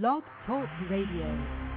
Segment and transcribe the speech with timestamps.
[0.00, 1.71] Blog Talk Radio.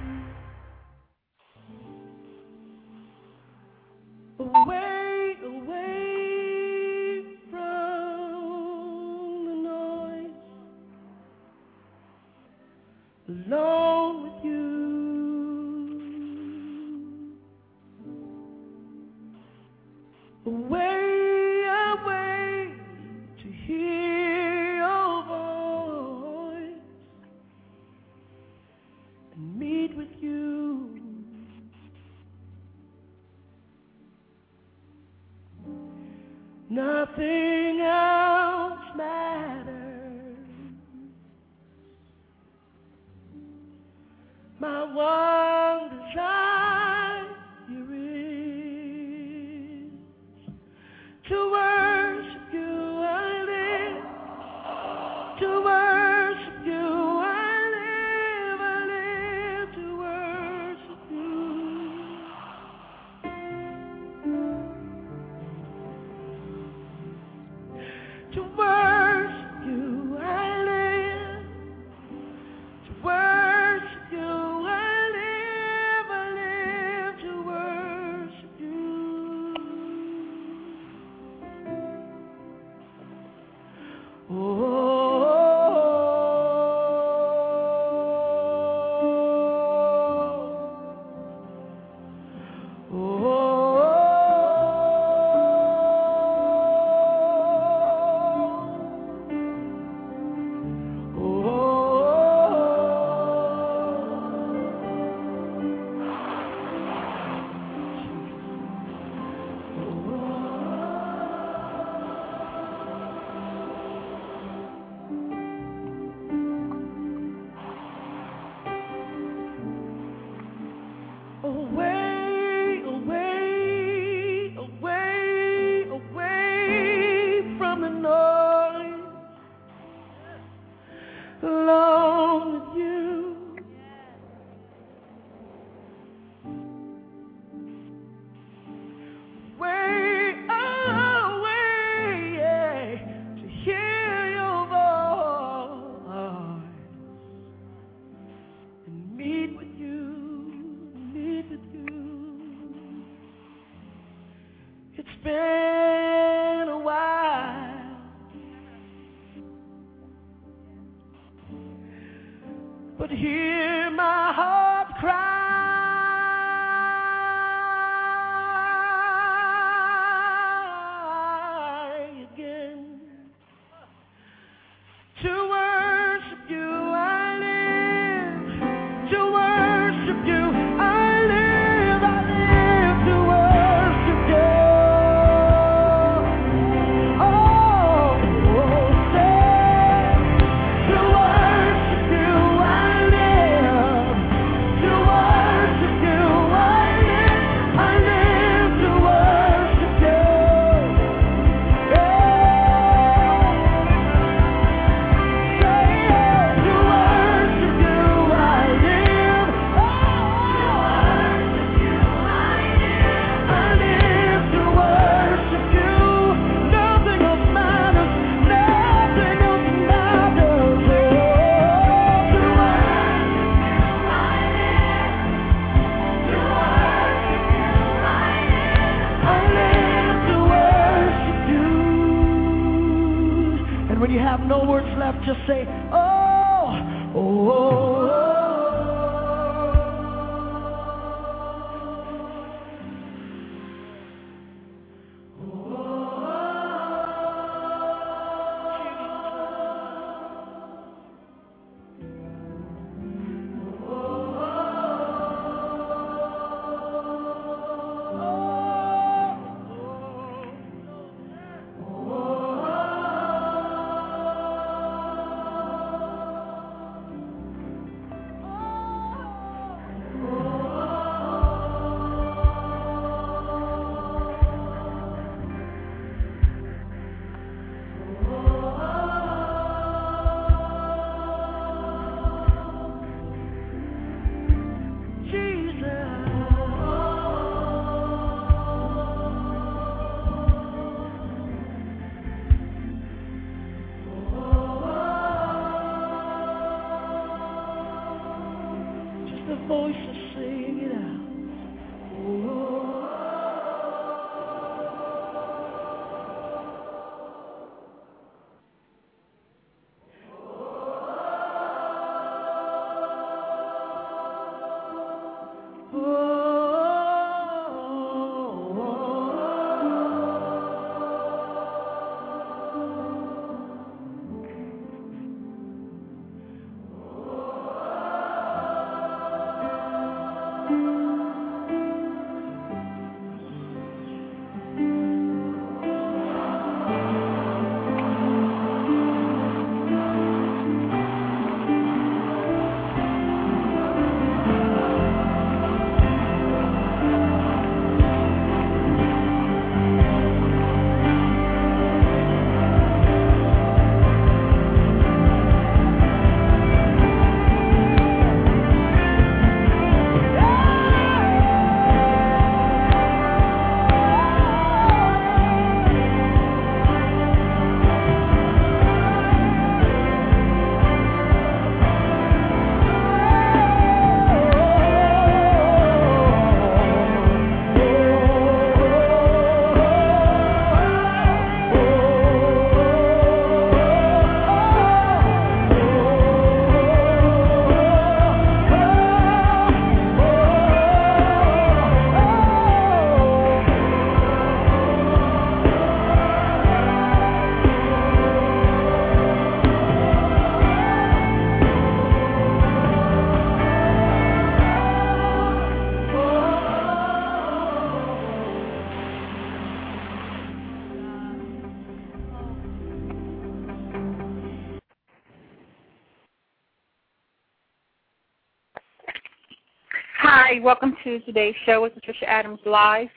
[421.20, 423.08] To today's show with Patricia Adams Live.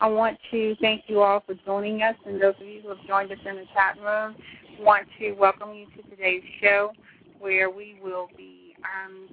[0.00, 3.06] I want to thank you all for joining us, and those of you who have
[3.06, 4.36] joined us in the chat room,
[4.78, 6.92] want to welcome you to today's show
[7.38, 9.28] where we will be um,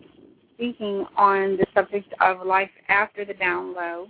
[0.54, 4.08] speaking on the subject of life after the down low.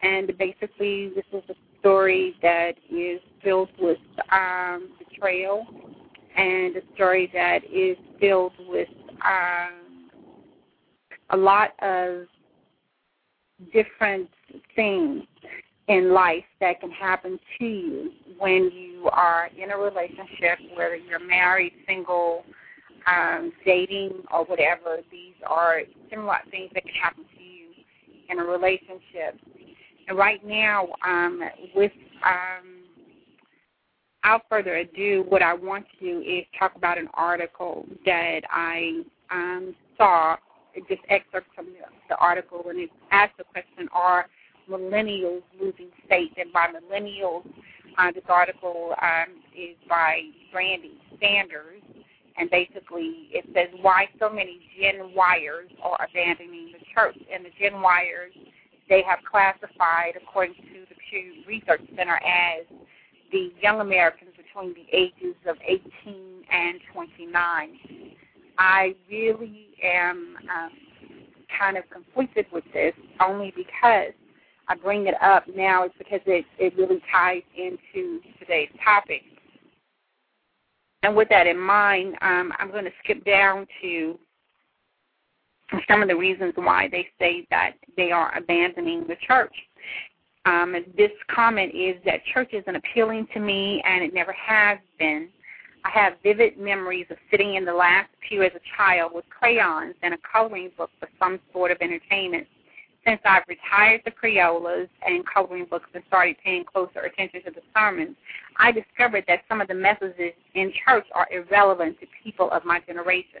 [0.00, 3.98] And basically, this is a story that is filled with
[4.32, 5.66] um, betrayal
[6.34, 8.88] and a story that is filled with
[9.22, 10.08] um,
[11.28, 12.26] a lot of
[13.72, 14.28] different
[14.74, 15.22] things
[15.88, 21.24] in life that can happen to you when you are in a relationship, whether you're
[21.24, 22.44] married, single,
[23.06, 24.98] um, dating, or whatever.
[25.10, 27.68] These are similar things that can happen to you
[28.30, 29.38] in a relationship.
[30.08, 31.40] And right now, um,
[31.74, 31.92] with
[32.24, 32.84] um,
[34.24, 39.02] without further ado, what I want to do is talk about an article that I
[39.30, 40.36] um, saw
[40.88, 44.26] just excerpts from the, the article, and it asks the question: Are
[44.68, 46.32] millennials losing faith?
[46.36, 47.46] And by millennials,
[47.98, 50.20] uh, this article um, is by
[50.52, 51.82] Brandy Sanders,
[52.36, 57.16] and basically it says why so many Gen Yers are abandoning the church.
[57.32, 58.34] And the Gen Yers,
[58.88, 62.66] they have classified, according to the Pew Research Center, as
[63.32, 65.82] the young Americans between the ages of 18
[66.50, 67.78] and 29.
[68.58, 70.70] I really am um,
[71.58, 74.12] kind of conflicted with this only because
[74.68, 75.84] I bring it up now.
[75.84, 79.22] It's because it, it really ties into today's topic.
[81.02, 84.18] And with that in mind, um, I'm going to skip down to
[85.88, 89.54] some of the reasons why they say that they are abandoning the church.
[90.46, 95.28] Um, this comment is that church isn't appealing to me, and it never has been.
[95.84, 99.94] I have vivid memories of sitting in the last pew as a child with crayons
[100.02, 102.46] and a coloring book for some sort of entertainment.
[103.06, 107.60] Since I've retired the Crayolas and coloring books and started paying closer attention to the
[107.76, 108.16] sermons,
[108.56, 112.80] I discovered that some of the messages in church are irrelevant to people of my
[112.80, 113.40] generation.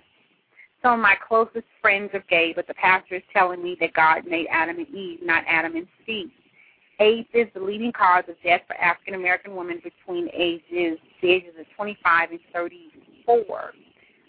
[0.82, 4.26] Some of my closest friends are gay, but the pastor is telling me that God
[4.26, 6.30] made Adam and Eve, not Adam and Steve.
[7.00, 11.54] AIDS is the leading cause of death for African American women between ages the ages
[11.58, 13.72] of 25 and 34.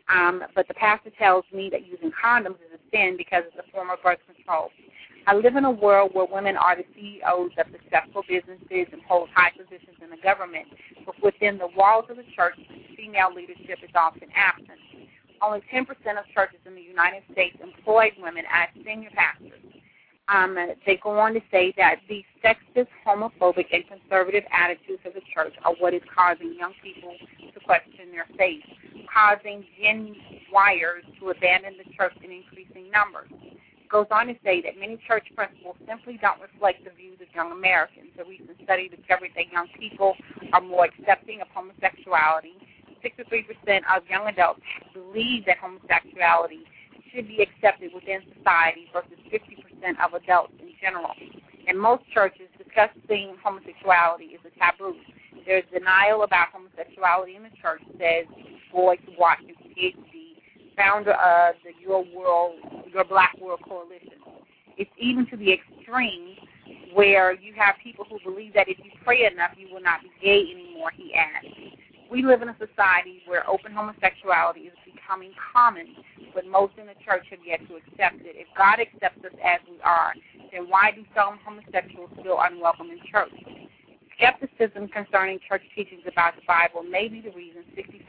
[0.08, 3.72] Um, but the pastor tells me that using condoms is a sin because it's a
[3.72, 4.70] form of birth control.
[5.28, 9.30] I live in a world where women are the CEOs of successful businesses and hold
[9.34, 10.68] high positions in the government,
[11.06, 12.56] but within the walls of the church,
[12.96, 14.78] female leadership is often absent.
[15.42, 19.62] Only 10% of churches in the United States employ women as senior pastors.
[20.28, 25.22] Um, they go on to say that the sexist, homophobic, and conservative attitudes of the
[25.34, 27.14] church are what is causing young people
[27.54, 28.64] to question their faith,
[29.06, 30.16] causing Gen
[30.52, 33.30] Yers to abandon the church in increasing numbers.
[33.32, 37.28] It goes on to say that many church principles simply don't reflect the views of
[37.36, 38.10] young Americans.
[38.18, 40.16] A recent study discovered that young people
[40.54, 42.58] are more accepting of homosexuality.
[43.06, 46.66] 63% of young adults believe that homosexuality
[47.14, 49.65] should be accepted within society versus 50%
[50.04, 51.12] of adults in general.
[51.68, 54.96] In most churches, discussing homosexuality is a taboo.
[55.46, 58.26] There's denial about homosexuality in the church, says
[58.72, 60.42] Boyce Watkins, PhD,
[60.76, 62.56] founder of the Your World,
[62.92, 64.20] Your Black World Coalition.
[64.78, 66.36] It's even to the extreme
[66.94, 70.12] where you have people who believe that if you pray enough, you will not be
[70.22, 71.48] gay anymore, he adds.
[72.10, 74.74] We live in a society where open homosexuality is
[75.06, 75.88] becoming common,
[76.34, 78.36] but most in the church have yet to accept it.
[78.36, 80.14] If God accepts us as we are,
[80.52, 83.34] then why do some homosexuals feel unwelcome in church?
[84.18, 88.02] Skepticism concerning church teachings about the Bible may be the reason 67%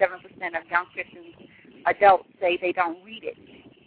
[0.56, 1.34] of young Christian
[1.86, 3.36] adults say they don't read it.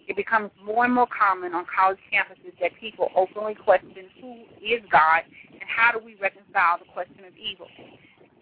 [0.07, 4.81] It becomes more and more common on college campuses that people openly question who is
[4.91, 7.67] God and how do we reconcile the question of evil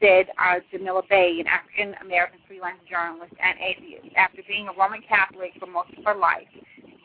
[0.01, 4.15] said uh, Jamila Bey, an African American freelance journalist and atheist.
[4.15, 6.47] After being a Roman Catholic for most of her life,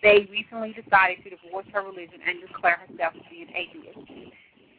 [0.03, 3.99] Bey recently decided to divorce her religion and declare herself to be an atheist.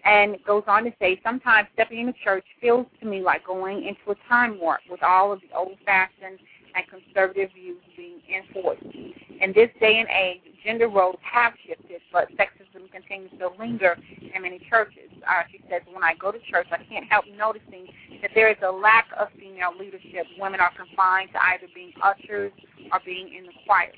[0.05, 4.12] And goes on to say, sometimes stepping into church feels to me like going into
[4.12, 6.39] a time warp with all of the old fashioned
[6.75, 8.84] and conservative views being enforced.
[8.84, 13.98] In this day and age, gender roles have shifted, but sexism continues to linger
[14.34, 15.12] in many churches.
[15.27, 17.88] Uh, she says, when I go to church, I can't help noticing
[18.23, 20.25] that there is a lack of female leadership.
[20.39, 22.53] Women are confined to either being ushers
[22.91, 23.91] or being in the choir.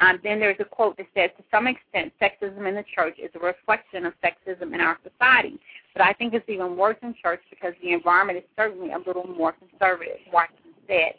[0.00, 3.30] Um, then there's a quote that says, to some extent, sexism in the church is
[3.34, 5.58] a reflection of sexism in our society.
[5.94, 9.26] But I think it's even worse in church because the environment is certainly a little
[9.26, 10.18] more conservative.
[10.30, 11.14] Watson said,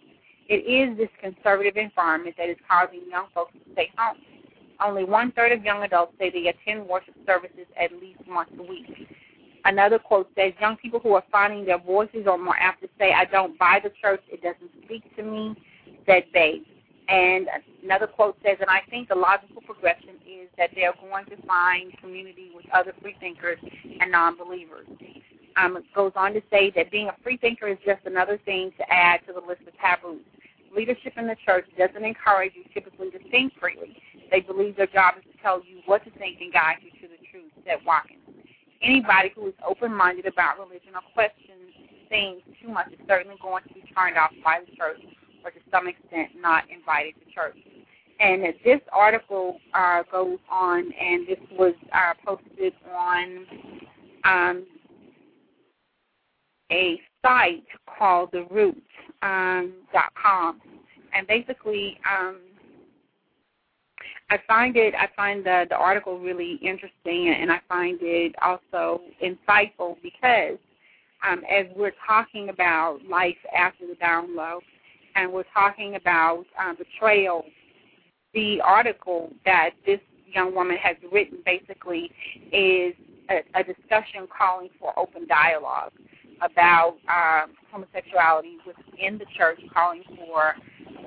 [0.47, 4.17] it is this conservative environment that is causing young folks to stay home.
[4.79, 8.63] Only one third of young adults say they attend worship services at least once a
[8.63, 9.09] week.
[9.65, 13.13] Another quote says, Young people who are finding their voices are more apt to say,
[13.13, 15.55] I don't buy the church, it doesn't speak to me,
[16.05, 16.61] said they.
[17.09, 17.47] And
[17.83, 21.37] another quote says, and I think the logical progression is that they are going to
[21.47, 23.57] find community with other free thinkers
[23.99, 24.87] and non believers.
[25.57, 28.71] Um, it goes on to say that being a free thinker is just another thing
[28.77, 30.21] to add to the list of taboos.
[30.75, 33.97] Leadership in the church doesn't encourage you typically to think freely.
[34.29, 37.07] They believe their job is to tell you what to think and guide you to
[37.07, 38.18] the truth, said Watkins.
[38.81, 41.73] Anybody who is open minded about religion or questions
[42.09, 44.99] things too much is certainly going to be turned off by the church
[45.43, 47.57] or to some extent not invited to church.
[48.19, 53.45] And this article uh, goes on, and this was uh, posted on
[54.25, 54.65] um,
[56.69, 57.63] a site
[57.97, 58.83] called The Root
[59.21, 59.73] um,
[61.13, 62.37] and basically, um,
[64.31, 64.93] I find it.
[64.95, 70.57] I find the the article really interesting, and I find it also insightful because
[71.27, 74.59] um, as we're talking about life after the down low,
[75.15, 77.43] and we're talking about uh, betrayal,
[78.33, 79.99] the article that this
[80.31, 82.11] young woman has written basically
[82.53, 82.93] is
[83.29, 85.91] a, a discussion calling for open dialogue
[86.41, 90.55] about um, homosexuality within the church, calling for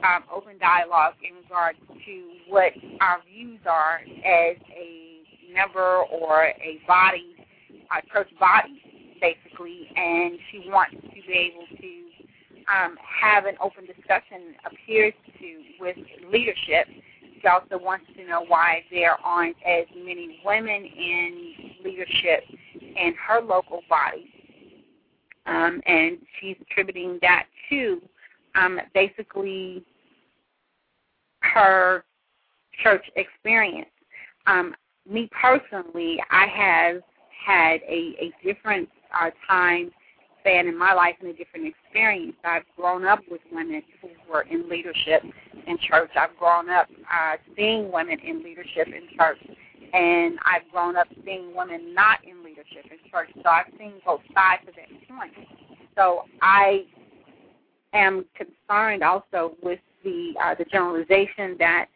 [0.05, 5.23] um, open dialogue in regards to what our views are as a
[5.53, 7.37] member or a body,
[7.71, 8.81] a church body,
[9.21, 12.03] basically, and she wants to be able to
[12.73, 15.97] um, have an open discussion, appears to, with
[16.33, 16.87] leadership.
[17.41, 22.45] She also wants to know why there aren't as many women in leadership
[22.81, 24.33] in her local body
[25.47, 28.01] um, and she's attributing that to
[28.55, 29.85] um, basically
[31.41, 32.05] her
[32.83, 33.91] church experience.
[34.47, 34.75] Um,
[35.09, 37.03] me personally, I have
[37.47, 39.91] had a, a different uh, time
[40.41, 42.35] span in my life and a different experience.
[42.45, 45.23] I've grown up with women who were in leadership
[45.67, 46.11] in church.
[46.17, 49.39] I've grown up uh, seeing women in leadership in church
[49.93, 54.21] and I've grown up seeing women not in leadership in church, so I've seen both
[54.35, 55.47] sides of that coin.
[55.97, 56.85] So I
[57.93, 61.87] am concerned also with the uh, the generalization that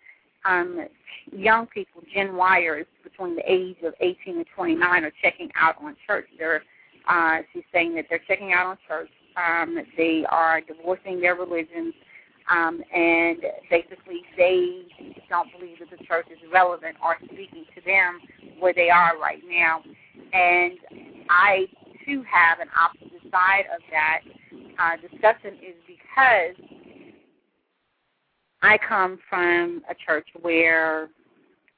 [0.45, 0.87] um,
[1.33, 5.97] young people, Gen Yers, between the age of 18 and 29, are checking out on
[6.07, 6.27] church.
[6.39, 6.63] They're
[7.09, 9.11] uh, she's saying that they're checking out on church.
[9.37, 11.95] Um, they are divorcing their religions
[12.51, 13.39] um, and
[13.71, 14.83] basically they
[15.29, 18.21] don't believe that the church is relevant or speaking to them
[18.61, 19.83] where they are right now.
[20.33, 20.79] And
[21.29, 21.67] I
[22.07, 24.21] too have an opposite side of that
[24.79, 26.55] uh, discussion is because
[28.63, 31.09] I come from a church where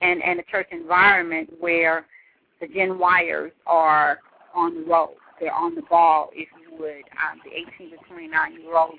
[0.01, 2.07] and and a church environment where
[2.61, 4.19] the Gen Yers are
[4.55, 5.15] on the road.
[5.41, 7.05] They're on the ball, if you would.
[7.15, 8.99] Um, the 18 to 29 year olds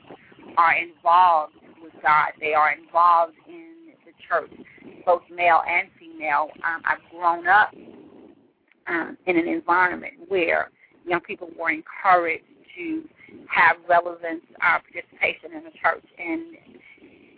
[0.57, 2.31] are involved with God.
[2.39, 4.51] They are involved in the church,
[5.05, 6.49] both male and female.
[6.65, 7.73] Um, I've grown up
[8.87, 10.69] um, in an environment where
[11.09, 12.45] young people were encouraged
[12.77, 13.03] to
[13.49, 16.05] have relevant uh, participation in the church.
[16.17, 16.55] And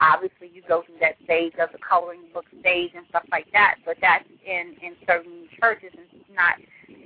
[0.01, 3.75] obviously, you go through that stage of the coloring book stage and stuff like that.
[3.85, 6.59] But that's in in certain churches, and it's not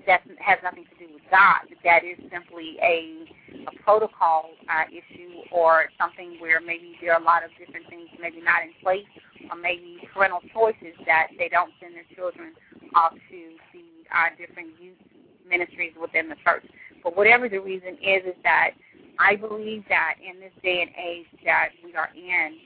[0.08, 1.70] that has nothing to do with God.
[1.84, 3.30] That is simply a
[3.70, 8.10] a protocol uh, issue or something where maybe there are a lot of different things
[8.20, 9.10] maybe not in place,
[9.50, 12.54] or maybe parental choices that they don't send their children
[12.94, 13.40] off to
[13.72, 15.00] see uh, different youth
[15.50, 16.66] ministries within the church.
[17.04, 18.72] But whatever the reason is, is that
[19.20, 22.58] I believe that in this day and age that we are in,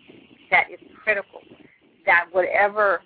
[0.49, 1.41] that it's critical
[2.09, 3.01] that whatever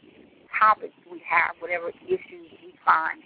[0.58, 3.22] topics we have, whatever issues we find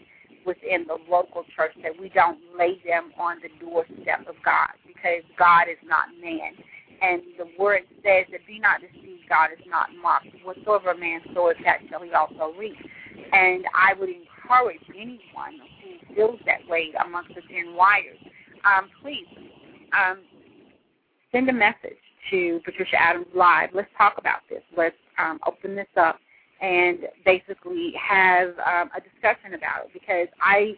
[0.45, 5.21] within the local church, that we don't lay them on the doorstep of God because
[5.37, 6.53] God is not man.
[6.99, 10.33] And the word says that be not deceived, God is not mocked.
[10.43, 12.77] Whatsoever a man soweth, that shall he also reap.
[13.33, 15.61] And I would encourage anyone
[16.17, 18.31] feels that way amongst the Gen Yers,
[18.65, 19.27] um, please
[19.93, 20.19] um,
[21.31, 23.69] send a message to Patricia Adams Live.
[23.73, 24.63] Let's talk about this.
[24.75, 26.19] Let's um, open this up
[26.59, 30.73] and basically have um, a discussion about it because I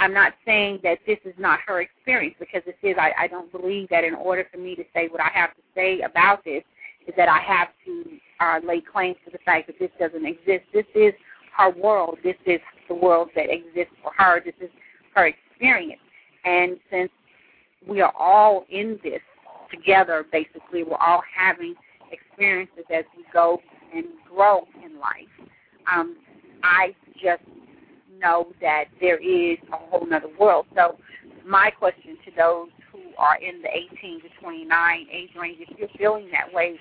[0.00, 2.96] I'm not saying that this is not her experience because this is.
[2.98, 5.62] I, I don't believe that in order for me to say what I have to
[5.74, 6.64] say about this
[7.06, 8.04] is that I have to
[8.40, 10.64] uh, lay claim to the fact that this doesn't exist.
[10.72, 11.12] This is
[11.56, 12.16] her world.
[12.24, 14.42] This is the world that exists for her.
[14.44, 14.68] This is
[15.14, 16.02] her experience.
[16.44, 17.10] And since
[17.86, 19.20] we are all in this
[19.70, 21.74] together, basically, we're all having
[22.10, 23.60] experiences as we go
[23.94, 25.48] and grow in life.
[25.90, 26.16] Um,
[26.62, 27.42] I just
[28.20, 30.66] know that there is a whole other world.
[30.74, 30.98] So
[31.46, 35.88] my question to those who are in the 18 to 29 age range, if you're
[35.98, 36.78] feeling that way,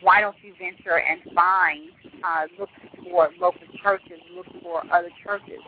[0.00, 1.90] why don't you venture and find,
[2.24, 2.68] uh, look
[3.04, 5.60] for local churches, look for other churches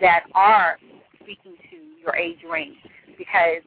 [0.00, 0.78] that are
[1.22, 2.76] speaking to your age range
[3.18, 3.62] because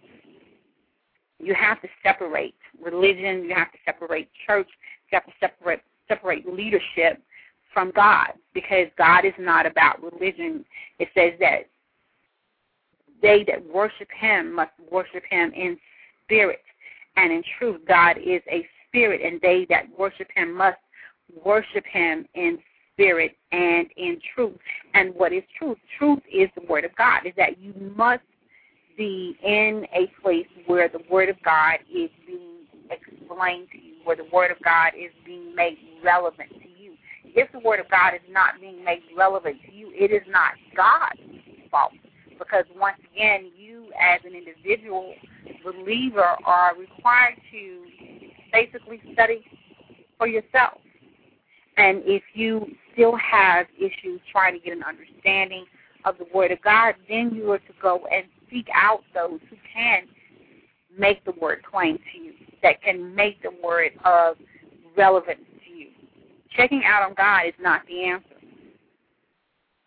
[1.39, 4.67] you have to separate religion, you have to separate church,
[5.11, 7.21] you have to separate separate leadership
[7.73, 10.65] from God because God is not about religion.
[10.97, 11.69] It says that
[13.21, 15.77] they that worship him must worship him in
[16.25, 16.62] spirit
[17.17, 17.82] and in truth.
[17.88, 20.77] God is a spirit, and they that worship him must
[21.43, 22.60] worship him in
[22.93, 24.58] spirit and in truth.
[24.93, 25.77] And what is truth?
[25.97, 28.23] Truth is the word of God, is that you must
[28.97, 34.15] be in a place where the word of God is being explained to you, where
[34.15, 36.93] the word of God is being made relevant to you.
[37.23, 40.53] If the word of God is not being made relevant to you, it is not
[40.75, 41.21] God's
[41.69, 41.93] fault.
[42.39, 45.13] Because once again, you as an individual
[45.63, 47.82] believer are required to
[48.52, 49.43] basically study
[50.17, 50.80] for yourself.
[51.78, 55.65] And if you still have issues trying to get an understanding
[56.06, 59.56] of the Word of God, then you are to go and seek out those who
[59.73, 60.04] can
[60.97, 64.38] make the Word plain to you, that can make the Word of
[64.97, 65.89] relevance to you.
[66.56, 68.28] Checking out on God is not the answer.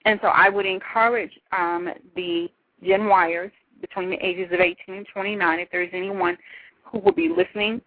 [0.05, 2.49] And so I would encourage um, the
[2.83, 6.37] Gen Yers between the ages of 18 and 29, if there's anyone
[6.85, 7.81] who will be listening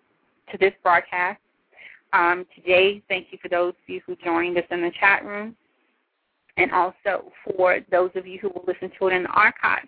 [0.51, 1.39] to this broadcast
[2.13, 5.55] um, today, thank you for those of you who joined us in the chat room,
[6.57, 9.87] and also for those of you who will listen to it in the archives.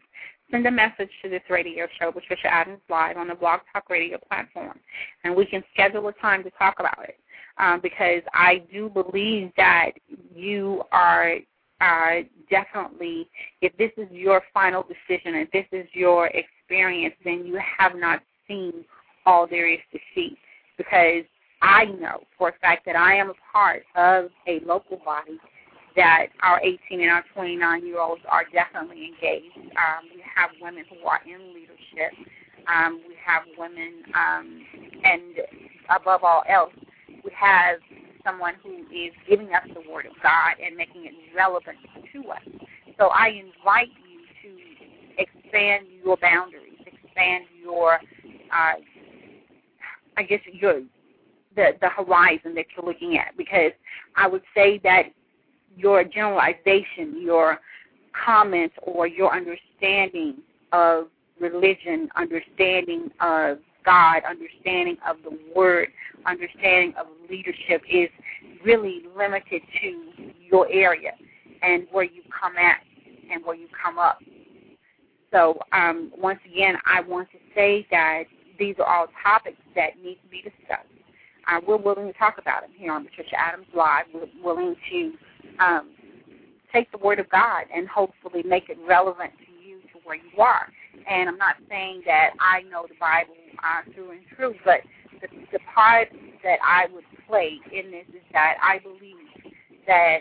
[0.50, 4.18] Send a message to this radio show, Patricia Adams Live, on the Blog Talk Radio
[4.30, 4.80] platform,
[5.24, 7.18] and we can schedule a time to talk about it.
[7.60, 9.94] Um, because I do believe that
[10.34, 11.38] you are
[12.50, 13.28] definitely,
[13.62, 18.22] if this is your final decision, if this is your experience, then you have not
[18.48, 18.86] seen
[19.26, 20.38] all there is to see.
[20.78, 21.24] Because
[21.62, 25.40] I know for a fact that I am a part of a local body
[25.96, 29.58] that our 18 and our 29 year olds are definitely engaged.
[29.58, 32.13] Um, we have women who are in leadership.
[32.68, 34.66] Um, we have women, um,
[35.04, 35.24] and
[35.90, 36.74] above all else,
[37.08, 37.80] we have
[38.28, 41.78] someone who is giving us the Word of God and making it relevant
[42.13, 42.68] to us.
[42.98, 48.74] So I invite you to expand your boundaries, expand your, uh,
[50.18, 50.82] I guess, your
[51.56, 53.72] the, the horizon that you're looking at because
[54.16, 55.04] I would say that
[55.76, 57.60] your generalization, your
[58.26, 60.38] comments, or your understanding
[60.72, 61.08] of
[61.40, 65.88] religion, understanding of God, understanding of the Word,
[66.26, 68.10] understanding of leadership is
[68.65, 70.04] really limited to
[70.41, 71.12] your area
[71.62, 72.82] and where you come at
[73.32, 74.19] and where you come up.
[75.32, 78.23] So um, once again, I want to say that
[78.60, 80.88] these are all topics that need to be discussed.
[81.47, 84.06] Uh, we're willing to talk about them here on Patricia Adams Live.
[84.13, 85.13] We're willing to
[85.63, 85.91] um,
[86.73, 90.41] take the Word of God and hopefully make it relevant to you to where you
[90.41, 90.67] are.
[91.10, 94.81] And I'm not saying that I know the Bible uh, through and through, but
[95.21, 96.10] the, the part
[96.43, 99.53] that I would play in this is that I believe
[99.88, 100.19] that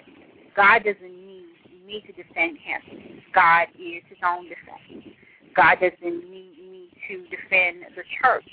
[0.54, 1.46] God doesn't need
[1.86, 3.22] me to defend him.
[3.34, 5.14] God is his own defense.
[5.54, 8.48] God doesn't need me to defend the church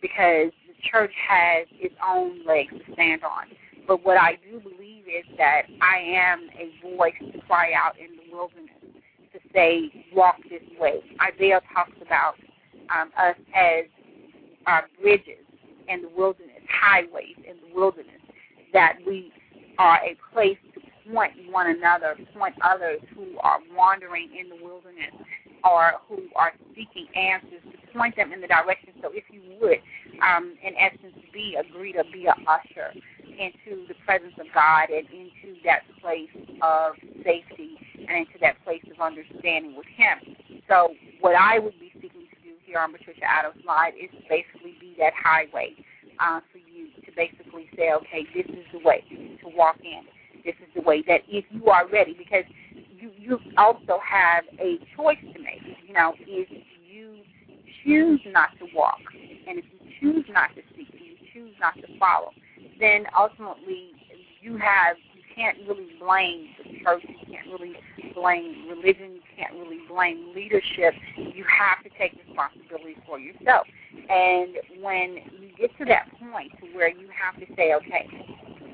[0.00, 3.46] because the church has its own legs to stand on.
[3.86, 8.16] But what I do believe is that I am a voice to cry out in
[8.16, 8.73] the wilderness
[9.54, 11.00] say, walk this way.
[11.22, 12.34] Isaiah talks about
[12.90, 13.84] um, us as
[14.66, 15.44] uh, bridges
[15.88, 18.20] in the wilderness, highways in the wilderness,
[18.72, 19.32] that we
[19.78, 20.80] are a place to
[21.12, 25.12] point one another, point others who are wandering in the wilderness
[25.64, 28.90] or who are seeking answers to point them in the direction.
[29.02, 29.78] So if you would,
[30.22, 32.92] um, in essence, be a greeter, be a usher
[33.24, 36.30] into the presence of God and into that place
[36.62, 37.73] of safety
[38.08, 40.36] and into that place of understanding with Him.
[40.68, 44.76] So what I would be seeking to do here on Patricia Adams Live is basically
[44.80, 45.74] be that highway
[46.20, 49.04] uh, for you to basically say, okay, this is the way
[49.42, 50.04] to walk in.
[50.44, 52.44] This is the way that if you are ready, because
[52.96, 55.62] you you also have a choice to make.
[55.86, 56.48] You know, if
[56.86, 57.16] you
[57.84, 59.00] choose not to walk,
[59.48, 62.30] and if you choose not to seek, and you choose not to follow,
[62.78, 63.92] then ultimately
[64.42, 64.96] you have
[65.36, 67.74] can't really blame the church, you can't really
[68.14, 70.94] blame religion, you can't really blame leadership.
[71.16, 73.66] You have to take responsibility for yourself.
[74.08, 78.08] And when you get to that point where you have to say, okay,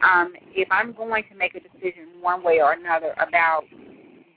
[0.02, 3.64] um, if I'm going to make a decision one way or another about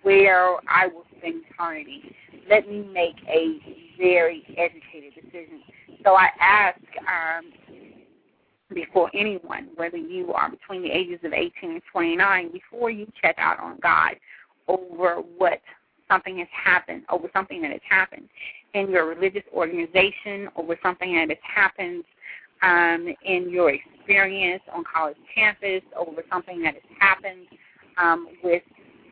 [0.02, 2.16] where I will spend eternity,
[2.50, 5.62] let me make a very educated decision.
[6.04, 7.52] So I ask um,
[8.74, 13.36] before anyone, whether you are between the ages of 18 and 29, before you check
[13.38, 14.16] out on God
[14.68, 15.62] over what
[16.10, 18.30] something has happened, over something that has happened
[18.74, 22.04] in your religious organization, over something that has happened
[22.62, 27.48] um, in your experience on college campus, over something that has happened
[27.98, 28.64] um, with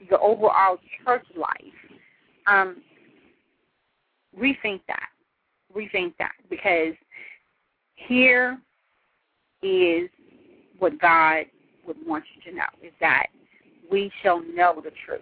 [0.09, 2.01] the overall church life,
[2.47, 2.77] um,
[4.37, 5.07] rethink that.
[5.75, 6.93] Rethink that because
[7.95, 8.57] here
[9.61, 10.09] is
[10.79, 11.45] what God
[11.85, 13.27] would want you to know is that
[13.91, 15.21] we shall know the truth.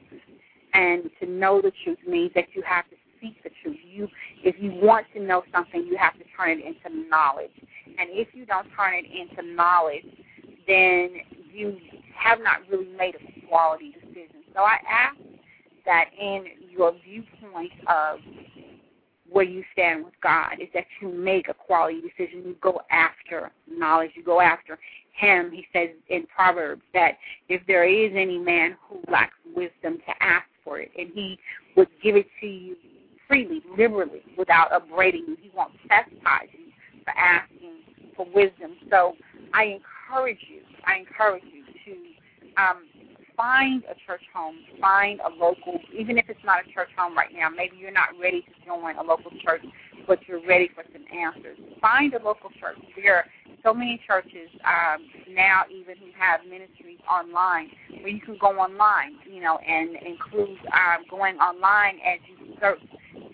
[0.73, 3.78] And to know the truth means that you have to seek the truth.
[3.84, 4.08] You
[4.43, 7.52] if you want to know something, you have to turn it into knowledge.
[7.86, 10.06] And if you don't turn it into knowledge,
[10.67, 11.15] then
[11.52, 11.78] you
[12.15, 14.43] have not really made a quality decision.
[14.54, 15.17] So I ask
[15.86, 18.19] that in your viewpoint of
[19.32, 22.44] where you stand with God is that you make a quality decision.
[22.46, 24.12] You go after knowledge.
[24.15, 24.78] You go after
[25.13, 25.52] Him.
[25.52, 30.46] He says in Proverbs that if there is any man who lacks wisdom, to ask
[30.63, 31.39] for it, and He
[31.76, 32.76] would give it to you
[33.28, 35.38] freely, liberally, without upbraiding you.
[35.39, 36.72] He won't chastise you
[37.04, 37.76] for asking
[38.15, 38.76] for wisdom.
[38.89, 39.15] So
[39.54, 40.62] I encourage you.
[40.86, 42.84] I encourage you to um,
[43.39, 47.30] find a church home, find a local, even if it's not a church home right
[47.34, 47.47] now.
[47.49, 49.63] Maybe you're not ready to join a local church,
[50.06, 51.58] but you're ready for some answers.
[51.80, 52.78] Find a local church.
[53.02, 53.25] There are
[53.63, 57.69] so many churches um, now, even who have ministries online,
[58.02, 62.82] where you can go online, you know, and include um, going online as you search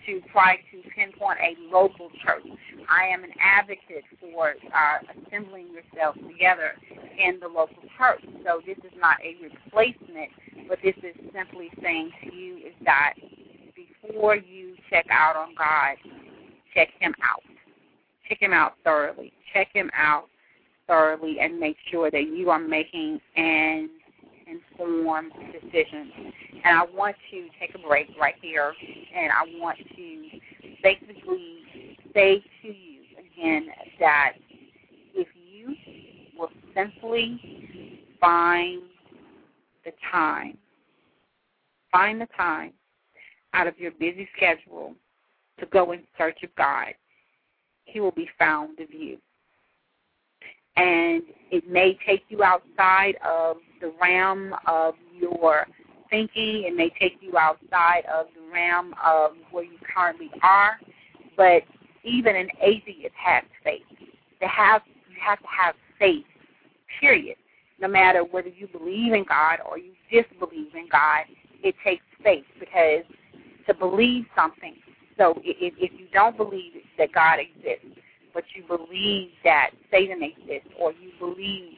[0.06, 2.46] to try to pinpoint a local church.
[2.88, 6.72] I am an advocate for uh, assembling yourself together
[7.18, 8.24] in the local church.
[8.44, 10.30] So this is not a replacement,
[10.68, 13.14] but this is simply saying to you is that
[13.74, 15.96] before you check out on God,
[16.74, 17.42] check Him out.
[18.28, 19.32] Check Him out thoroughly.
[19.52, 20.28] Check Him out
[20.86, 23.90] thoroughly and make sure that you are making an
[24.46, 26.32] informed decision.
[26.64, 28.72] And I want to take a break right here,
[29.16, 30.22] and I want to
[30.82, 31.65] basically
[32.16, 33.68] say to you again
[34.00, 34.32] that
[35.14, 35.74] if you
[36.38, 38.82] will simply find
[39.84, 40.56] the time,
[41.92, 42.72] find the time
[43.52, 44.94] out of your busy schedule
[45.60, 46.94] to go in search of God,
[47.84, 49.18] He will be found of you.
[50.76, 55.66] And it may take you outside of the realm of your
[56.10, 56.64] thinking.
[56.66, 60.78] It may take you outside of the realm of where you currently are.
[61.36, 61.62] But
[62.06, 63.82] even an atheist has faith.
[64.40, 66.24] To have you have to have faith,
[67.00, 67.36] period.
[67.80, 71.24] no matter whether you believe in God or you disbelieve in God,
[71.62, 73.04] it takes faith because
[73.66, 74.74] to believe something.
[75.18, 78.00] So if, if you don't believe that God exists,
[78.34, 81.72] but you believe that Satan exists, or you believe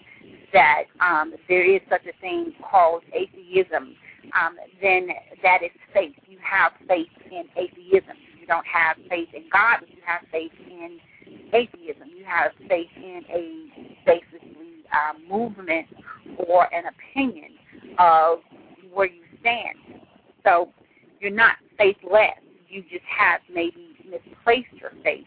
[0.52, 3.94] that um, there is such a thing called atheism,
[4.38, 5.08] um, then
[5.42, 6.16] that is faith.
[6.26, 8.16] You have faith in atheism.
[8.48, 10.98] Don't have faith in God, but you have faith in
[11.52, 12.08] atheism.
[12.16, 15.86] You have faith in a basically uh, movement
[16.38, 17.50] or an opinion
[17.98, 18.38] of
[18.92, 20.00] where you stand.
[20.44, 20.70] So
[21.20, 22.40] you're not faithless.
[22.68, 25.26] You just have maybe misplaced your faith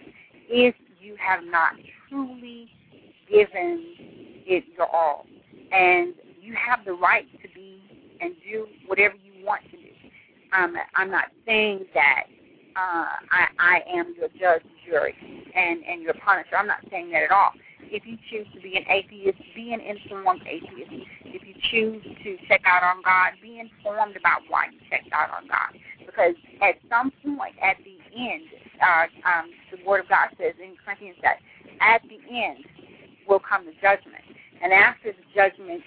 [0.49, 1.73] if you have not
[2.10, 2.69] truly
[3.29, 3.86] given
[4.45, 5.25] it your all.
[5.71, 7.81] And you have the right to be
[8.19, 9.84] and do whatever you want to do.
[10.53, 12.23] Um, I'm not saying that
[12.75, 15.15] uh, I, I am your judge, jury,
[15.55, 16.55] and, and your punisher.
[16.57, 17.51] I'm not saying that at all.
[17.91, 20.91] If you choose to be an atheist, be an informed atheist.
[21.25, 25.29] If you choose to check out on God, be informed about why you checked out
[25.31, 25.75] on God.
[26.05, 28.43] Because at some point, at the end,
[28.79, 31.39] uh, um, the Word of God says in Corinthians that
[31.81, 32.63] at the end
[33.27, 34.23] will come the judgment.
[34.63, 35.81] And after the judgment,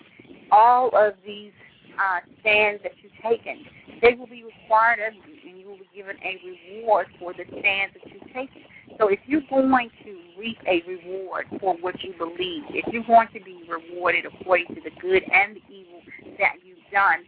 [0.50, 1.52] all of these
[1.96, 3.64] uh, stands that you've taken,
[4.04, 7.44] they will be required of you, and you will be given a reward for the
[7.48, 8.62] stands that you've taken.
[8.98, 13.28] So if you're going to reap a reward for what you believe, if you're going
[13.28, 16.02] to be rewarded according to the good and the evil
[16.38, 17.24] that you've done,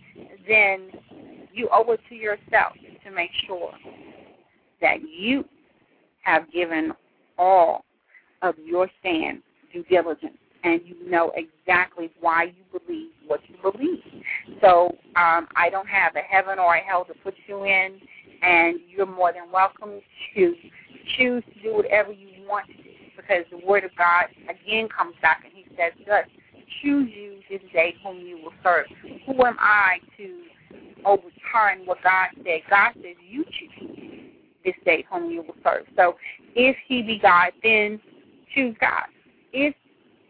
[0.47, 0.91] then
[1.51, 3.73] you owe it to yourself to make sure
[4.83, 5.47] that you
[6.25, 6.93] have given
[7.39, 7.87] all
[8.43, 9.41] of your stand
[9.73, 14.03] due diligence and you know exactly why you believe what you believe.
[14.61, 18.01] So um, I don't have a heaven or a hell to put you in,
[18.43, 20.01] and you're more than welcome
[20.35, 20.55] to
[21.17, 25.15] choose to do whatever you want to do because the Word of God again comes
[25.23, 26.27] back and He says, "Thus,
[26.83, 28.87] choose you this day whom you will serve."
[29.27, 30.43] Who am I to
[31.05, 32.61] overturn what God said?
[32.69, 34.33] God says, "You choose
[34.65, 36.17] this day whom you will serve." So,
[36.57, 38.01] if He be God, then
[38.53, 39.07] choose God.
[39.53, 39.75] If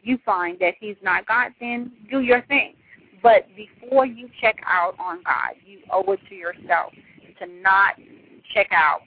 [0.07, 2.75] you find that He's not God, then do your thing.
[3.23, 6.93] But before you check out on God, you owe it to yourself
[7.41, 7.95] to not
[8.55, 9.01] check out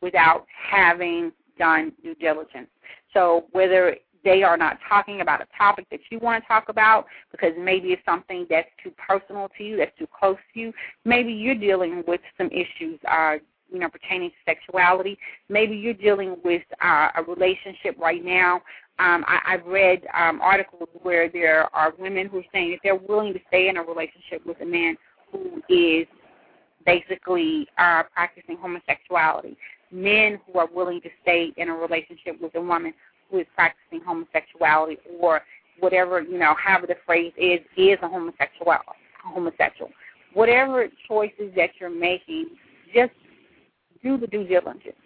[0.00, 2.68] without having done due diligence.
[3.12, 7.06] So whether they are not talking about a topic that you want to talk about
[7.30, 10.72] because maybe it's something that's too personal to you, that's too close to you.
[11.04, 13.34] Maybe you're dealing with some issues, uh,
[13.70, 15.18] you know, pertaining to sexuality.
[15.48, 18.62] Maybe you're dealing with uh, a relationship right now.
[19.00, 22.96] Um, I, I've read um, articles where there are women who are saying that they're
[22.96, 24.96] willing to stay in a relationship with a man
[25.30, 26.06] who is
[26.84, 29.56] basically uh, practicing homosexuality
[29.90, 32.92] men who are willing to stay in a relationship with a woman
[33.30, 35.42] who is practicing homosexuality or
[35.80, 38.74] whatever, you know, however the phrase is, is a homosexual
[39.24, 39.90] homosexual.
[40.34, 42.50] Whatever choices that you're making,
[42.94, 43.12] just
[44.02, 44.96] do the due diligence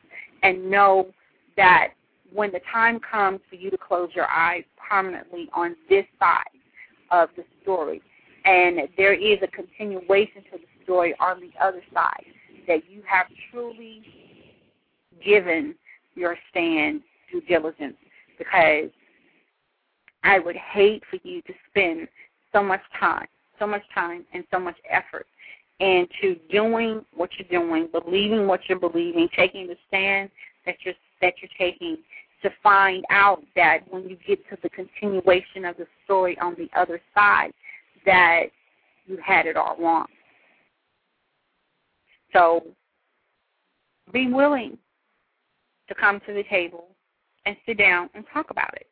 [0.43, 1.09] and know
[1.57, 1.89] that
[2.35, 6.39] when the time comes for you to close your eyes permanently on this side
[7.11, 8.03] of the story,
[8.45, 12.25] and there is a continuation to the story on the other side,
[12.67, 14.03] that you have truly
[15.25, 15.75] given
[16.15, 17.97] your stand due diligence.
[18.39, 18.91] Because
[20.25, 22.09] I would hate for you to spend
[22.53, 23.27] so much time,
[23.59, 25.27] so much time and so much effort
[25.81, 30.31] into doing what you're doing, believing what you're believing, taking the stand
[30.67, 31.99] that you're that you're taking
[32.43, 36.69] to find out that when you get to the continuation of the story on the
[36.79, 37.53] other side
[38.05, 38.47] that
[39.07, 40.07] you had it all wrong.
[42.33, 42.65] So
[44.13, 44.79] be willing
[45.89, 46.89] to come to the table
[47.47, 48.87] and sit down and talk about it.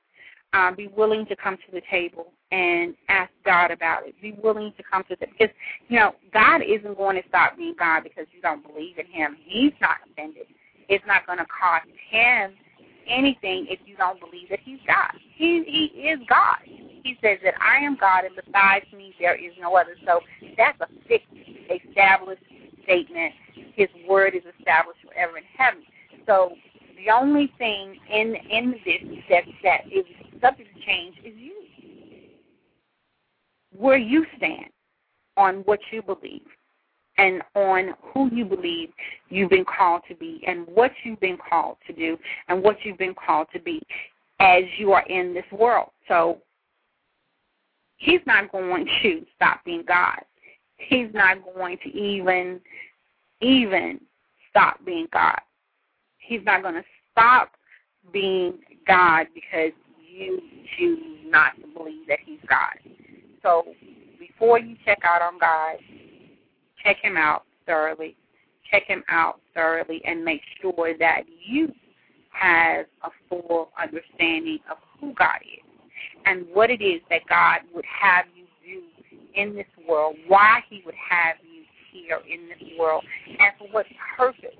[0.53, 4.21] Uh, be willing to come to the table and ask God about it.
[4.21, 5.55] Be willing to come to the because
[5.89, 9.37] you know God isn't going to stop being God because you don't believe in Him.
[9.45, 10.47] He's not offended.
[10.89, 12.55] It's not going to cost Him
[13.09, 15.13] anything if you don't believe that He's God.
[15.35, 16.59] He He is God.
[16.65, 19.97] He says that I am God, and besides me there is no other.
[20.07, 20.21] So
[20.57, 21.29] that's a fixed,
[21.71, 22.43] established
[22.85, 23.35] statement.
[23.75, 25.83] His word is established forever in heaven.
[26.27, 26.53] So
[26.97, 30.05] the only thing in in this that that is
[30.41, 31.55] subject to change is you.
[33.77, 34.71] Where you stand
[35.37, 36.43] on what you believe
[37.21, 38.89] and on who you believe
[39.29, 42.97] you've been called to be and what you've been called to do and what you've
[42.97, 43.81] been called to be
[44.41, 45.91] as you are in this world.
[46.09, 46.39] So
[47.99, 50.21] he's not going to stop being God.
[50.79, 52.59] He's not going to even
[53.43, 54.01] even
[54.49, 55.41] stop being God.
[56.19, 57.51] He's not going to stop
[58.13, 58.55] being
[58.87, 59.73] God because
[60.11, 60.41] you
[60.79, 62.75] choose not to believe that he's God.
[63.43, 63.65] So
[64.19, 65.77] before you check out on God,
[66.85, 68.17] check him out thoroughly.
[68.71, 71.73] Check him out thoroughly and make sure that you
[72.31, 75.65] have a full understanding of who God is
[76.27, 78.83] and what it is that God would have you do
[79.35, 81.63] in this world, why he would have you
[81.93, 84.57] here in this world, and for what purpose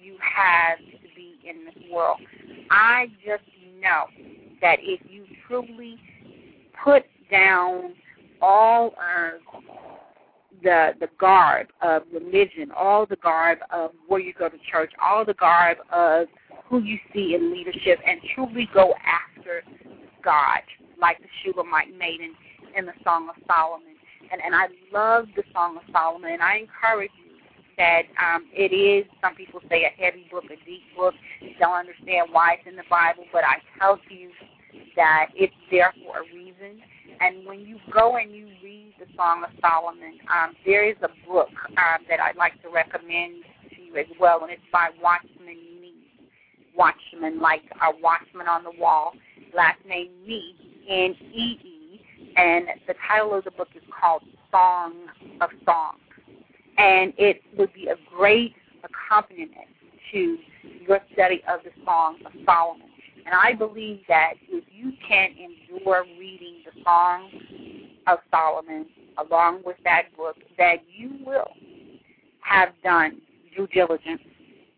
[0.00, 2.20] you have to be in this world.
[2.70, 3.42] I just
[3.80, 4.04] know
[4.60, 5.98] that if you truly
[6.84, 7.94] put down
[8.40, 9.62] all of
[10.62, 15.24] the the garb of religion, all the garb of where you go to church, all
[15.24, 16.28] the garb of
[16.66, 19.62] who you see in leadership, and truly go after
[20.22, 20.60] God,
[21.00, 22.34] like the Shulamite maiden
[22.76, 23.94] in the Song of Solomon.
[24.30, 27.28] And and I love the Song of Solomon, and I encourage you
[27.78, 31.14] that um, it is, some people say, a heavy book, a deep book.
[31.60, 34.30] Don't understand why it's in the Bible, but I tell you
[34.96, 36.82] that it's there for a reason.
[37.20, 41.08] And when you go and you read the Song of Solomon, um, there is a
[41.26, 43.42] book um, that I'd like to recommend
[43.74, 45.94] to you as well, and it's by Watchman Nee.
[46.76, 49.12] Watchman, like a watchman on the wall.
[49.56, 50.54] Last name Nee,
[50.88, 52.00] N E E,
[52.36, 54.94] and the title of the book is called Song
[55.40, 55.98] of Songs
[56.78, 58.54] and it would be a great
[58.84, 59.66] accompaniment
[60.12, 60.38] to
[60.86, 62.87] your study of the Song of Solomon.
[63.28, 67.30] And I believe that if you can endure reading the Song
[68.06, 68.86] of Solomon
[69.18, 71.52] along with that book, that you will
[72.40, 73.20] have done
[73.54, 74.22] due diligence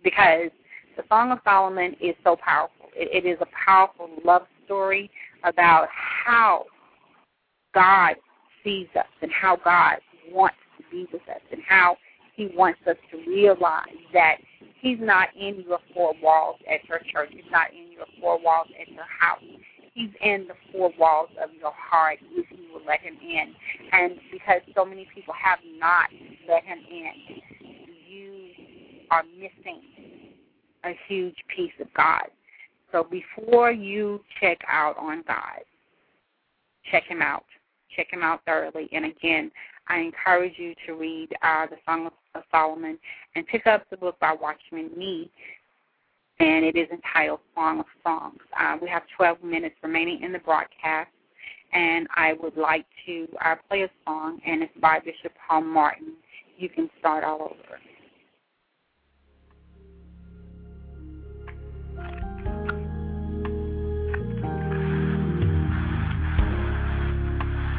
[0.03, 0.51] because
[0.97, 2.87] the Song of Solomon is so powerful.
[2.97, 5.09] it, it is a powerful love story
[5.45, 6.65] about how
[7.73, 8.17] God
[8.65, 9.99] sees us and how God
[10.33, 11.97] wants to be with us and how
[12.35, 14.39] he wants us to realize that
[14.81, 17.29] he's not in your four walls at your church.
[17.31, 19.43] He's not in your four walls at your house.
[19.95, 23.55] He's in the four walls of your heart if you will let him in.
[23.93, 26.09] And because so many people have not
[26.49, 27.13] let him in,
[28.09, 28.49] you
[29.11, 29.83] are missing
[30.85, 32.25] a huge piece of God.
[32.93, 35.61] So before you check out on God,
[36.91, 37.45] check him out.
[37.95, 38.89] Check him out thoroughly.
[38.93, 39.51] And again,
[39.89, 42.99] I encourage you to read uh, the Song of Solomon
[43.35, 45.31] and pick up the book by Watchman Nee,
[46.41, 48.39] and it is entitled Song of Songs.
[48.59, 51.11] Uh, we have 12 minutes remaining in the broadcast,
[51.73, 56.15] and I would like to uh, play a song, and it's by Bishop Paul Morton.
[56.57, 57.79] You can start all over.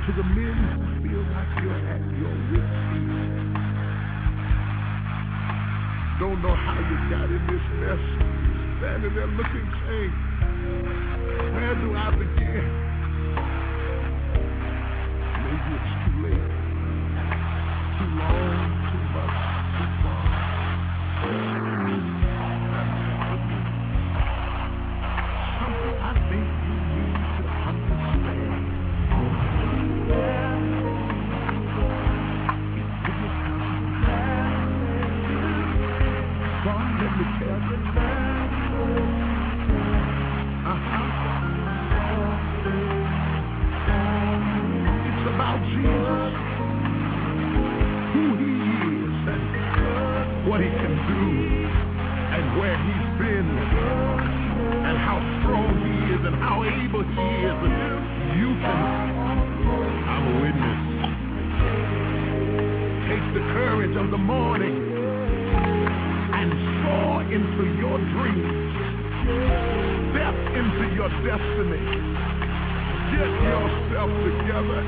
[0.06, 1.26] To the men you're
[1.90, 2.92] at your wit's
[6.20, 8.31] Don't know how you got in this mess.
[8.82, 10.14] Standing there looking, saying,
[11.54, 12.66] Where do I begin?
[15.38, 16.50] Maybe it's too late.
[18.00, 18.61] Too long,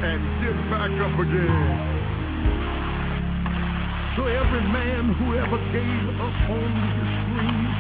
[0.03, 1.63] and get back up again.
[4.19, 7.77] So every man who ever gave up on his dreams,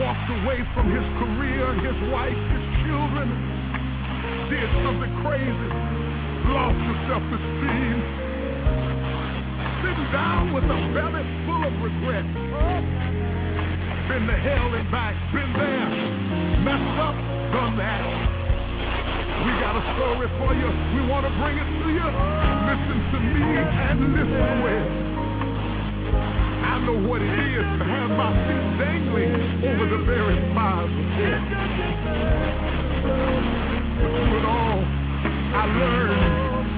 [0.00, 3.28] walked away from his career, his wife, his children,
[4.48, 5.70] did something crazy,
[6.48, 7.98] lost his self-esteem,
[9.84, 12.24] sitting down with a belly full of regret.
[14.08, 15.92] Been to hell and back, been there,
[16.64, 17.16] messed up,
[17.52, 18.47] done that.
[19.38, 20.66] We got a story for you.
[20.98, 22.08] We want to bring it to you.
[22.66, 24.88] Listen to me and listen well.
[26.66, 31.06] I know what it is to have my feet dangling over the very fires of
[33.98, 36.68] through it all, I learned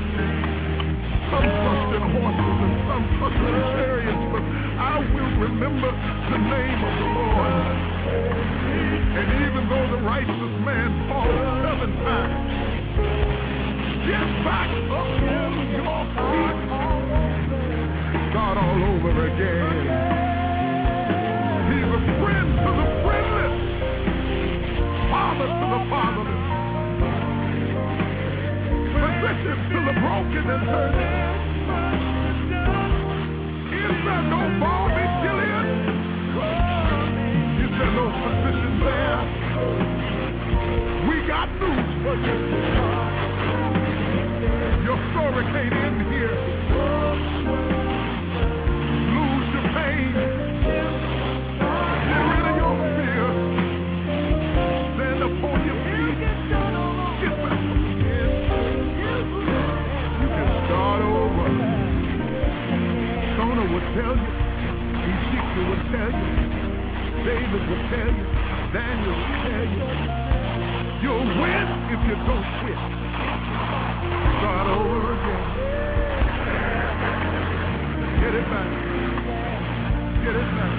[1.31, 4.45] some trust horses and some trust in chariots, but
[4.81, 5.91] I will remember
[6.29, 8.70] the name of the Lord.
[9.13, 11.35] And even though the righteous man falls
[11.67, 12.51] seven times,
[14.07, 16.59] get back up on your feet.
[18.31, 19.77] Start all over again.
[21.71, 23.57] He's a friend to the friendless,
[25.11, 26.45] father to the fatherless,
[28.95, 31.13] physician to the broken and hurting.
[33.75, 34.80] Is there no bond?
[41.41, 42.37] Got news for you.
[44.85, 46.37] Your story can't end here.
[49.15, 50.13] Lose your pain.
[52.09, 53.29] Get rid of your fear.
[54.93, 56.19] Stand upon your feet.
[57.21, 58.31] Get back up again.
[60.21, 61.49] You can start over.
[63.37, 64.33] Jonah would tell you.
[65.09, 66.29] Ezekiel would tell you.
[67.25, 68.27] David would tell you.
[68.75, 70.80] Daniel would tell you.
[71.01, 72.77] You'll win if you don't quit.
[74.37, 75.47] Start over again.
[78.21, 78.71] Get it back.
[80.21, 80.77] Get it back.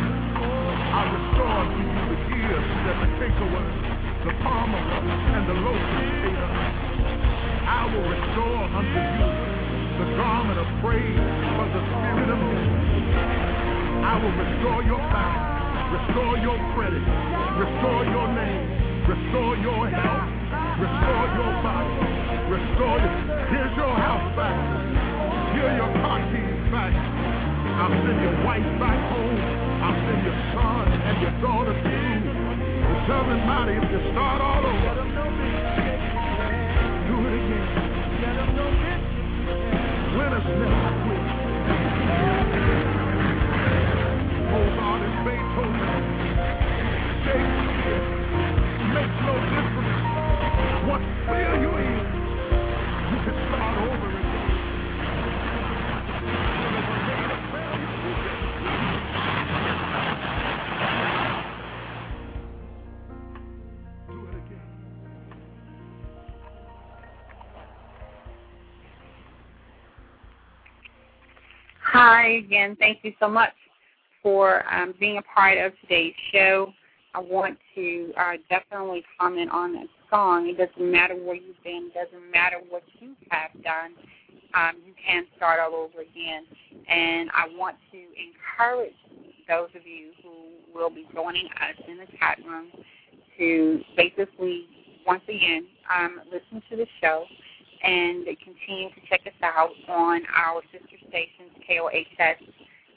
[0.93, 3.73] I restore to you the years that the cankerworm,
[4.21, 6.53] the palmer, and the up.
[7.65, 9.29] I will restore unto you
[10.05, 11.17] the garment of praise
[11.57, 14.05] for the spirit of men.
[14.05, 17.01] I will restore your balance, restore your credit,
[17.57, 18.70] restore your name,
[19.11, 20.23] restore your health,
[20.79, 21.91] restore your body,
[22.47, 23.11] restore your.
[23.51, 24.55] Here's your house back.
[25.51, 26.95] Here your car keys back.
[26.95, 29.35] I'll send your wife back home.
[29.83, 32.23] I'll send your son and your daughter to you.
[32.23, 33.43] It doesn't
[33.83, 34.95] if you start all over.
[37.03, 37.67] Do it again.
[40.15, 42.90] Winners never quit.
[72.25, 72.75] Again.
[72.79, 73.53] Thank you so much
[74.21, 76.73] for um, being a part of today's show.
[77.13, 80.47] I want to uh, definitely comment on that song.
[80.47, 81.91] It doesn't matter where you've been.
[81.93, 83.93] It doesn't matter what you have done.
[84.53, 86.45] Um, you can start all over again.
[86.89, 88.93] And I want to encourage
[89.47, 92.67] those of you who will be joining us in the chat room
[93.37, 94.65] to basically,
[95.05, 97.25] once again, um, listen to the show
[97.83, 102.37] and continue to check us out on our sister stations, KOHS,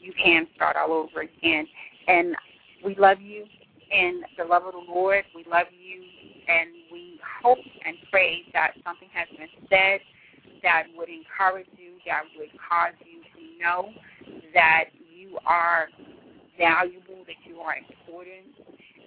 [0.00, 1.66] you can start all over again.
[2.06, 2.34] And
[2.84, 3.44] we love you
[3.90, 5.24] in the love of the Lord.
[5.34, 6.02] We love you,
[6.48, 10.00] and we hope and pray that something has been said
[10.62, 13.90] that would encourage you, that would cause you to know
[14.54, 14.84] that
[15.14, 15.88] you are
[16.58, 18.50] valuable, that you are important,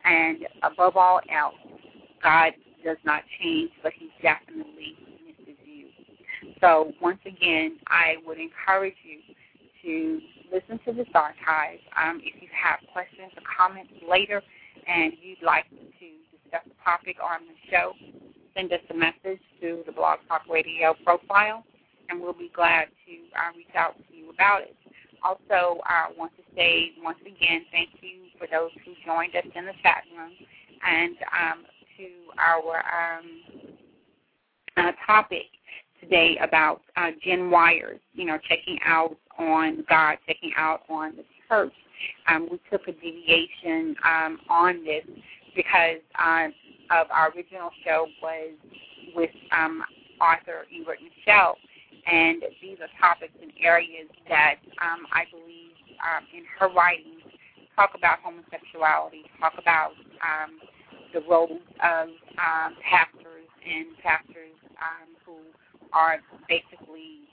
[0.06, 1.56] and above all else,
[2.24, 2.54] God
[2.86, 4.96] does not change, but He definitely
[5.26, 5.88] misses you.
[6.62, 9.20] So once again, I would encourage you
[9.84, 11.80] to listen to this archive.
[11.98, 14.42] Um, if you have questions or comments later
[14.88, 17.94] and you'd like to discuss the topic on the show,
[18.56, 21.64] send us a message through the Blog Talk Radio profile,
[22.10, 24.76] and we'll be glad to uh, reach out to you about it.
[25.24, 29.66] Also, I want to say once again thank you for those who joined us in
[29.66, 30.32] the chat room
[30.86, 31.66] and um,
[31.98, 32.08] to
[32.40, 33.78] our um,
[34.78, 35.46] uh, topic
[36.00, 41.74] today about uh, Yers, you know, checking out on God, checking out on the church.
[42.28, 45.06] Um, we took a deviation um, on this
[45.56, 46.48] because uh,
[46.90, 48.52] of our original show was
[49.16, 49.84] with um,
[50.20, 51.56] author Ingrid Michelle,
[52.08, 57.22] and these are topics and areas that um, I believe um, in her writings
[57.76, 59.92] talk about homosexuality, talk about
[60.22, 60.58] um,
[61.14, 65.38] the roles of um, pastors and pastors um, who
[65.94, 66.18] are
[66.50, 67.28] basically,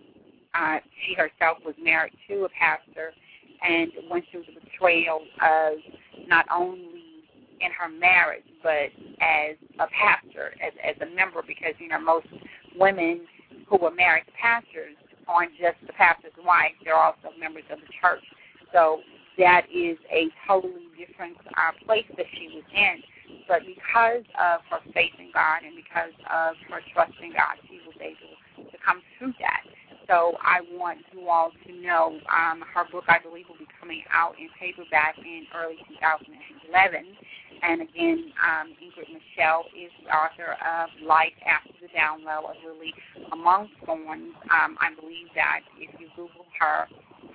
[0.54, 3.12] uh, she herself was married to a pastor.
[3.60, 5.78] And went through the betrayal of
[6.28, 7.26] not only
[7.60, 12.28] in her marriage, but as a pastor, as, as a member, because, you know, most
[12.76, 13.22] women
[13.68, 14.96] who were married to pastors
[15.26, 18.24] aren't just the pastor's wife; they're also members of the church.
[18.72, 19.00] So
[19.38, 23.02] that is a totally different uh, place that she was in.
[23.46, 27.80] But because of her faith in God and because of her trust in God, she
[27.86, 29.62] was able to come through that.
[30.08, 34.02] So I want you all to know um, her book, I believe, will be coming
[34.10, 37.04] out in paperback in early 2011.
[37.60, 42.56] And again, um, Ingrid Michelle is the author of Life After the Down Low of
[42.64, 42.94] Lily
[43.32, 44.34] Among Thorns.
[44.50, 46.86] Um, I believe that if you Google her,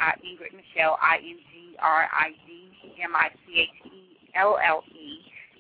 [0.01, 2.71] uh, Ingrid Michelle, I N G R I D
[3.01, 5.19] M I C H E L L E,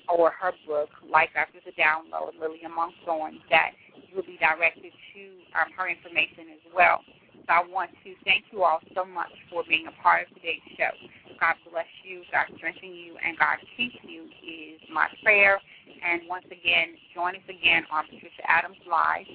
[0.09, 4.37] or her book, Life After the Down Low, Lily Among Thorns, that you will be
[4.37, 5.21] directed to
[5.59, 7.01] um, her information as well.
[7.45, 10.63] So I want to thank you all so much for being a part of today's
[10.77, 10.91] show.
[11.39, 15.59] God bless you, God strengthen you, and God keep you is my prayer.
[16.03, 19.27] And once again, join us again on Patricia Adams Live.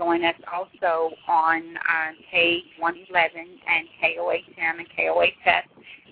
[0.00, 5.64] Join us also on uh, K111 and KOHM and KOHS.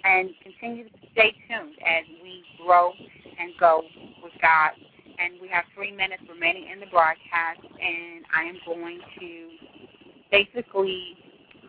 [0.05, 2.93] And continue to stay tuned as we grow
[3.41, 3.81] and go
[4.23, 4.73] with God.
[5.19, 9.49] And we have three minutes remaining in the broadcast, and I am going to
[10.31, 11.17] basically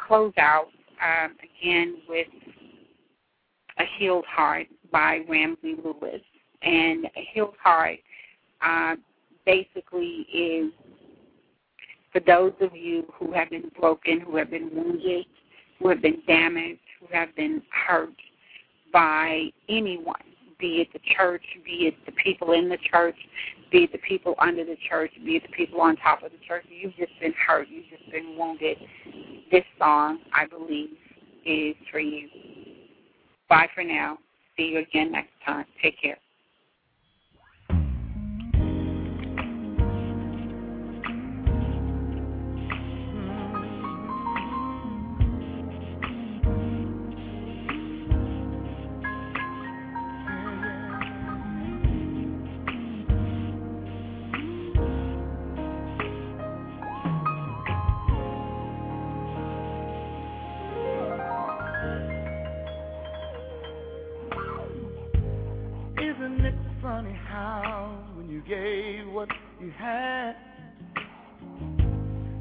[0.06, 0.68] close out
[1.02, 2.28] um, again with
[3.78, 6.22] A Healed Heart by Ramsey Lewis.
[6.64, 8.00] And A Healed Heart
[8.62, 8.96] uh,
[9.46, 10.74] basically is
[12.12, 15.26] for those of you who have been broken, who have been wounded,
[15.80, 18.14] who have been damaged, who have been hurt
[18.92, 20.16] by anyone,
[20.60, 23.16] be it the church, be it the people in the church,
[23.72, 26.38] be it the people under the church, be it the people on top of the
[26.46, 26.66] church.
[26.70, 27.68] You've just been hurt.
[27.70, 28.78] You've just been wounded.
[29.52, 30.90] This song, I believe,
[31.46, 32.28] is for you.
[33.48, 34.18] Bye for now.
[34.58, 35.66] See you again next time.
[35.82, 36.18] Take care.
[66.82, 69.28] Funny how when you gave what
[69.60, 70.34] you had,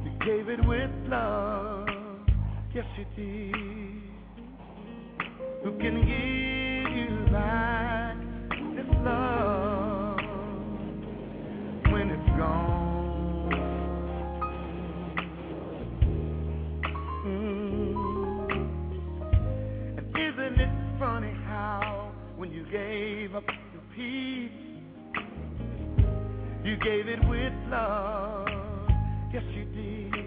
[0.05, 1.89] you gave it with love?
[2.72, 3.55] Yes, you did.
[5.64, 8.16] Who can give you back
[8.76, 10.18] this love
[11.91, 13.51] when it's gone?
[17.26, 17.95] Mm.
[19.99, 23.45] And isn't it funny how when you gave up
[23.99, 24.53] peace,
[26.63, 28.47] you gave it with love.
[29.33, 30.18] Yes, you did.